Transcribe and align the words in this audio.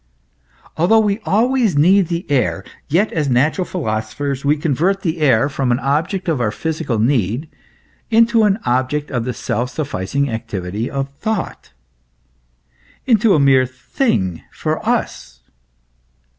"* 0.41 0.77
Although 0.77 1.01
we 1.01 1.19
always 1.27 1.77
need 1.77 2.07
the 2.07 2.25
air, 2.27 2.63
yet 2.87 3.13
as 3.13 3.29
natural 3.29 3.65
philosophers 3.65 4.43
we 4.43 4.57
convert 4.57 5.01
the 5.03 5.19
air 5.19 5.47
from 5.47 5.71
an 5.71 5.77
object 5.77 6.27
of 6.27 6.41
our 6.41 6.49
physical 6.49 6.97
need 6.97 7.47
into 8.09 8.41
an 8.41 8.57
object 8.65 9.11
of 9.11 9.25
the 9.25 9.33
self 9.35 9.69
sufficing 9.69 10.27
activity 10.27 10.89
of 10.89 11.09
thought, 11.19 11.71
i.e. 13.07 13.11
into 13.11 13.35
a 13.35 13.39
mere 13.39 13.67
thing 13.67 14.41
for 14.51 14.83
us. 14.83 15.41